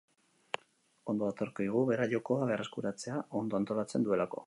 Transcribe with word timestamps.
Ondo 1.13 1.29
datorkigu 1.31 1.85
bera 1.91 2.09
jokoa 2.17 2.51
berreskuratzea, 2.53 3.23
ondo 3.43 3.63
antolatzen 3.63 4.09
duelako. 4.11 4.39